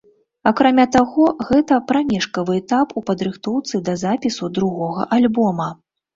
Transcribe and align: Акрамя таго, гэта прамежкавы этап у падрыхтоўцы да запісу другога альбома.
Акрамя 0.51 0.85
таго, 0.95 1.25
гэта 1.49 1.77
прамежкавы 1.91 2.57
этап 2.61 2.97
у 3.01 3.05
падрыхтоўцы 3.11 3.83
да 3.91 3.97
запісу 4.07 4.51
другога 4.59 5.07
альбома. 5.21 5.71